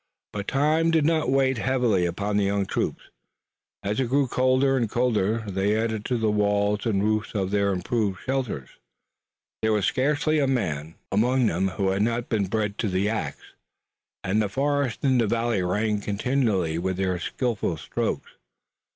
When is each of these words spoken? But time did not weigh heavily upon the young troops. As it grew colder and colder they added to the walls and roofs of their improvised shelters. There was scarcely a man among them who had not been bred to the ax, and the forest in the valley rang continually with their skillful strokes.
But 0.33 0.47
time 0.47 0.89
did 0.89 1.05
not 1.05 1.29
weigh 1.29 1.53
heavily 1.53 2.07
upon 2.07 2.35
the 2.37 2.45
young 2.45 2.65
troops. 2.65 3.03
As 3.83 3.99
it 3.99 4.09
grew 4.09 4.27
colder 4.27 4.75
and 4.75 4.89
colder 4.89 5.43
they 5.45 5.77
added 5.79 6.05
to 6.05 6.17
the 6.17 6.31
walls 6.31 6.87
and 6.87 7.03
roofs 7.03 7.35
of 7.35 7.51
their 7.51 7.71
improvised 7.71 8.25
shelters. 8.25 8.69
There 9.61 9.73
was 9.73 9.85
scarcely 9.85 10.39
a 10.39 10.47
man 10.47 10.95
among 11.11 11.45
them 11.45 11.67
who 11.67 11.89
had 11.89 12.01
not 12.01 12.29
been 12.29 12.47
bred 12.47 12.79
to 12.79 12.89
the 12.89 13.09
ax, 13.09 13.37
and 14.23 14.41
the 14.41 14.49
forest 14.49 15.03
in 15.03 15.19
the 15.19 15.27
valley 15.27 15.61
rang 15.61 16.01
continually 16.01 16.79
with 16.79 16.97
their 16.97 17.19
skillful 17.19 17.77
strokes. 17.77 18.31